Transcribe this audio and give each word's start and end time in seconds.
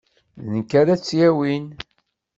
D 0.45 0.47
nekk 0.55 0.71
ara 0.81 0.93
tt-yawin. 0.99 1.65